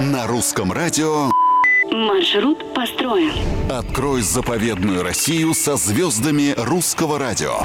На 0.00 0.26
русском 0.26 0.72
радио 0.72 1.30
Маршрут 1.90 2.74
построен. 2.74 3.32
открой 3.70 4.20
заповедную 4.20 5.02
Россию 5.02 5.54
со 5.54 5.76
звездами 5.76 6.52
русского 6.56 7.18
радио. 7.18 7.60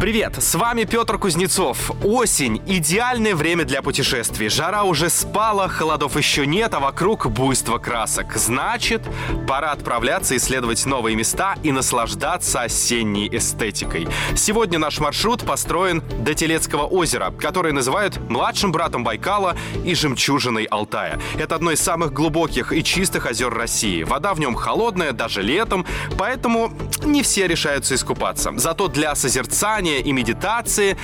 Привет, 0.00 0.42
с 0.42 0.54
вами 0.56 0.84
Петр 0.84 1.18
Кузнецов. 1.18 1.90
Осень– 2.02 2.60
идеальное 2.66 3.34
время 3.34 3.64
для 3.64 3.80
путешествий. 3.80 4.48
Жара 4.50 4.82
уже 4.82 5.08
спала, 5.08 5.68
холодов 5.68 6.16
еще 6.16 6.46
нет, 6.46 6.74
а 6.74 6.80
вокруг 6.80 7.28
буйство 7.28 7.78
красок. 7.78 8.36
Значит, 8.36 9.02
пора 9.48 9.70
отправляться 9.70 10.36
исследовать 10.36 10.84
новые 10.84 11.16
места 11.16 11.54
и 11.62 11.72
наслаждаться 11.72 12.60
осенней 12.62 13.34
эстетикой. 13.34 14.08
Сегодня 14.36 14.78
наш 14.78 14.98
маршрут 14.98 15.42
построен 15.44 16.02
до 16.22 16.34
Телецкого 16.34 16.86
озера, 16.86 17.30
которое 17.30 17.72
называют 17.72 18.18
младшим 18.28 18.72
братом 18.72 19.04
Байкала 19.04 19.56
и 19.84 19.94
жемчужиной 19.94 20.64
Алтая. 20.64 21.18
Это 21.38 21.54
одно 21.54 21.70
из 21.70 21.80
самых 21.80 22.12
глубоких 22.12 22.72
и 22.72 22.82
чистых 22.84 23.26
озер 23.26 23.54
России. 23.54 24.02
Вода 24.02 24.34
в 24.34 24.40
нем 24.40 24.54
холодная, 24.54 25.12
даже 25.12 25.40
летом, 25.40 25.86
поэтому 26.18 26.72
не 27.04 27.22
все 27.22 27.46
решаются 27.46 27.94
искупаться. 27.94 28.52
Зато 28.56 28.88
для 28.88 29.14
созерцания 29.14 29.93
и 30.00 30.12
медитации 30.12 30.96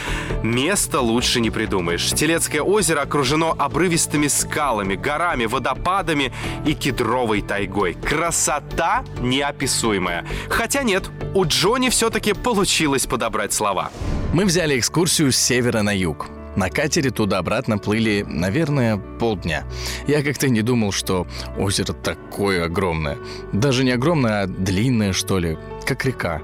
места 0.42 1.00
лучше 1.00 1.40
не 1.40 1.50
придумаешь. 1.50 2.10
Телецкое 2.10 2.62
озеро 2.62 3.00
окружено 3.02 3.54
обрывистыми 3.58 4.28
скалами, 4.28 4.94
горами, 4.94 5.46
водопадами 5.46 6.32
и 6.66 6.74
кедровой 6.74 7.42
тайгой. 7.42 7.94
Красота 7.94 9.04
неописуемая. 9.20 10.26
Хотя 10.48 10.82
нет, 10.82 11.10
у 11.34 11.44
Джонни 11.44 11.88
все-таки 11.88 12.32
получилось 12.32 13.06
подобрать 13.06 13.52
слова. 13.52 13.90
Мы 14.32 14.44
взяли 14.44 14.78
экскурсию 14.78 15.32
с 15.32 15.36
севера 15.36 15.82
на 15.82 15.96
юг. 15.96 16.28
На 16.56 16.68
катере 16.68 17.10
туда-обратно 17.10 17.78
плыли, 17.78 18.24
наверное, 18.26 18.96
полдня. 18.96 19.64
Я 20.06 20.22
как-то 20.22 20.48
не 20.48 20.62
думал, 20.62 20.90
что 20.90 21.26
озеро 21.56 21.92
такое 21.92 22.64
огромное. 22.64 23.18
Даже 23.52 23.84
не 23.84 23.92
огромное, 23.92 24.42
а 24.42 24.46
длинное, 24.46 25.12
что 25.12 25.38
ли, 25.38 25.58
как 25.90 26.04
река. 26.04 26.40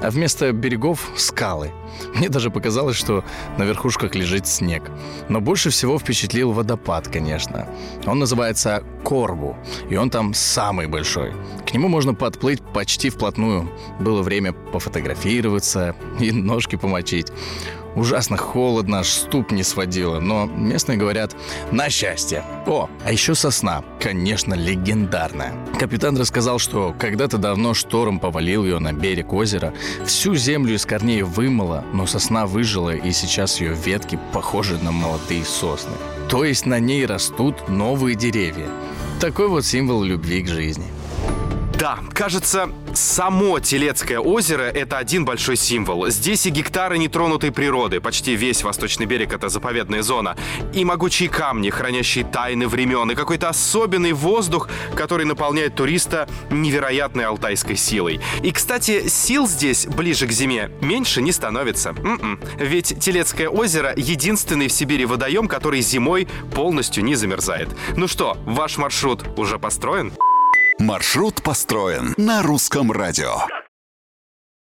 А 0.00 0.10
вместо 0.10 0.52
берегов— 0.52 1.10
скалы. 1.16 1.72
Мне 2.14 2.28
даже 2.28 2.50
показалось, 2.50 2.96
что 2.96 3.24
на 3.58 3.64
верхушках 3.64 4.14
лежит 4.14 4.46
снег. 4.46 4.82
Но 5.28 5.40
больше 5.40 5.70
всего 5.70 5.98
впечатлил 5.98 6.52
водопад, 6.52 7.08
конечно. 7.08 7.68
Он 8.06 8.20
называется 8.20 8.84
Коргу, 9.02 9.56
и 9.90 9.96
он 9.96 10.10
там 10.10 10.34
самый 10.34 10.86
большой. 10.86 11.32
К 11.66 11.72
нему 11.72 11.88
можно 11.88 12.14
подплыть 12.14 12.62
почти 12.74 13.10
вплотную. 13.10 13.68
Было 13.98 14.22
время 14.22 14.52
пофотографироваться 14.52 15.96
и 16.20 16.30
ножки 16.30 16.76
помочить. 16.76 17.32
Ужасно 17.96 18.36
холодно, 18.36 19.00
аж 19.00 19.08
ступни 19.08 19.62
сводило, 19.62 20.20
но 20.20 20.44
местные 20.44 20.98
говорят 20.98 21.34
«на 21.72 21.88
счастье». 21.88 22.44
О, 22.66 22.90
а 23.04 23.12
еще 23.12 23.34
сосна, 23.34 23.82
конечно, 23.98 24.52
легендарная. 24.52 25.54
Капитан 25.80 26.16
рассказал, 26.16 26.58
что 26.58 26.94
когда-то 26.98 27.38
давно 27.38 27.72
шторм 27.72 28.20
повалил 28.20 28.64
ее 28.64 28.78
на 28.80 28.92
берег 28.92 29.32
озера, 29.32 29.72
всю 30.04 30.34
землю 30.34 30.74
из 30.74 30.84
корней 30.84 31.22
вымыло, 31.22 31.84
но 31.94 32.06
сосна 32.06 32.46
выжила, 32.46 32.94
и 32.94 33.12
сейчас 33.12 33.60
ее 33.62 33.72
ветки 33.72 34.18
похожи 34.34 34.78
на 34.78 34.92
молодые 34.92 35.44
сосны. 35.44 35.96
То 36.28 36.44
есть 36.44 36.66
на 36.66 36.78
ней 36.78 37.06
растут 37.06 37.68
новые 37.68 38.14
деревья. 38.14 38.66
Такой 39.20 39.48
вот 39.48 39.64
символ 39.64 40.02
любви 40.02 40.42
к 40.42 40.48
жизни. 40.48 40.84
Да, 41.78 41.98
кажется, 42.14 42.70
само 42.94 43.60
Телецкое 43.60 44.18
озеро– 44.18 44.62
это 44.62 44.96
один 44.96 45.26
большой 45.26 45.56
символ. 45.56 46.08
Здесь 46.08 46.46
и 46.46 46.50
гектары 46.50 46.96
нетронутой 46.96 47.52
природы, 47.52 48.00
почти 48.00 48.34
весь 48.34 48.62
восточный 48.62 49.04
берег– 49.04 49.32
это 49.34 49.50
заповедная 49.50 50.00
зона, 50.00 50.36
и 50.72 50.86
могучие 50.86 51.28
камни, 51.28 51.68
хранящие 51.68 52.24
тайны 52.24 52.66
времен, 52.66 53.10
и 53.10 53.14
какой-то 53.14 53.50
особенный 53.50 54.14
воздух, 54.14 54.70
который 54.94 55.26
наполняет 55.26 55.74
туриста 55.74 56.26
невероятной 56.50 57.26
алтайской 57.26 57.76
силой. 57.76 58.20
И, 58.42 58.52
кстати, 58.52 59.08
сил 59.08 59.46
здесь, 59.46 59.86
ближе 59.86 60.26
к 60.26 60.32
зиме, 60.32 60.70
меньше 60.80 61.20
не 61.20 61.32
становится. 61.32 61.90
М-м. 61.90 62.40
Ведь 62.56 62.98
Телецкое 63.00 63.50
озеро– 63.50 63.92
единственный 63.98 64.68
в 64.68 64.72
Сибири 64.72 65.04
водоем, 65.04 65.46
который 65.46 65.82
зимой 65.82 66.26
полностью 66.54 67.04
не 67.04 67.16
замерзает. 67.16 67.68
Ну 67.96 68.08
что, 68.08 68.38
ваш 68.46 68.78
маршрут 68.78 69.24
уже 69.36 69.58
построен? 69.58 70.14
Маршрут 70.78 71.42
построен 71.42 72.14
на 72.18 72.42
русском 72.42 72.92
радио. 72.92 73.65